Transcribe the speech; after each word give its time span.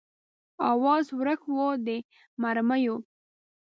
آواز 0.71 1.05
ورک 1.19 1.41
و 1.55 1.57
د 1.85 1.87
مرمیو 2.41 2.95